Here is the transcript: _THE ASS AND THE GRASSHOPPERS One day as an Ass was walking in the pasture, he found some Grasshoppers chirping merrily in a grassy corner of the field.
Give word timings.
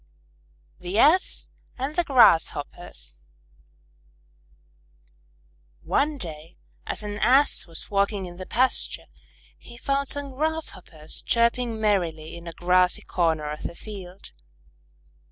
_THE 0.81 0.97
ASS 0.97 1.51
AND 1.77 1.95
THE 1.95 2.03
GRASSHOPPERS 2.03 3.19
One 5.83 6.17
day 6.17 6.57
as 6.87 7.03
an 7.03 7.19
Ass 7.19 7.67
was 7.67 7.91
walking 7.91 8.25
in 8.25 8.37
the 8.37 8.47
pasture, 8.47 9.05
he 9.59 9.77
found 9.77 10.09
some 10.09 10.31
Grasshoppers 10.35 11.21
chirping 11.21 11.79
merrily 11.79 12.35
in 12.35 12.47
a 12.47 12.53
grassy 12.53 13.03
corner 13.03 13.51
of 13.51 13.61
the 13.61 13.75
field. 13.75 14.31